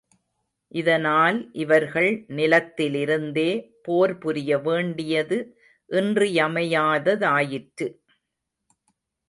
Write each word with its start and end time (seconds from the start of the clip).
இதனால், 0.71 1.49
இவர்கள் 1.53 2.25
நிலத்திலிருந்தே 2.29 3.51
போர் 3.81 4.17
புரிய 4.17 4.57
வேண்டியது 4.57 5.37
இன்றியமையாததாயிற்று. 5.89 7.87